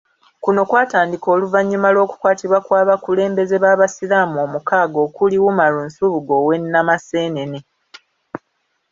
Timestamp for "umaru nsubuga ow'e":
5.49-6.57